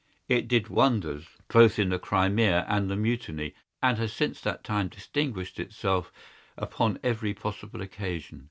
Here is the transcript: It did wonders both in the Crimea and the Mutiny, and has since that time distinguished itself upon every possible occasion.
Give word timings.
It 0.27 0.47
did 0.47 0.67
wonders 0.67 1.27
both 1.47 1.77
in 1.77 1.89
the 1.89 1.99
Crimea 1.99 2.65
and 2.67 2.89
the 2.89 2.95
Mutiny, 2.95 3.53
and 3.83 3.99
has 3.99 4.11
since 4.11 4.41
that 4.41 4.63
time 4.63 4.87
distinguished 4.87 5.59
itself 5.59 6.11
upon 6.57 6.97
every 7.03 7.35
possible 7.35 7.83
occasion. 7.83 8.39